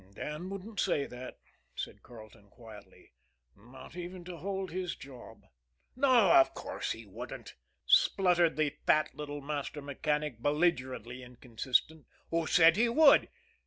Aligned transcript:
"Dan 0.15 0.49
wouldn't 0.49 0.79
say 0.79 1.05
that," 1.05 1.35
said 1.75 2.01
Carleton 2.01 2.49
quietly, 2.49 3.13
"not 3.55 3.95
even 3.95 4.23
to 4.25 4.37
hold 4.37 4.71
his 4.71 4.95
job." 4.95 5.43
"No, 5.95 6.31
of 6.33 6.55
course 6.55 6.93
he 6.93 7.05
wouldn't!" 7.05 7.53
spluttered 7.85 8.55
the 8.55 8.75
fat 8.87 9.13
little 9.13 9.41
master 9.41 9.79
mechanic, 9.79 10.41
belligerently 10.41 11.21
inconsistent. 11.21 12.07
"Who 12.31 12.47
said 12.47 12.77
he 12.77 12.89
would? 12.89 13.29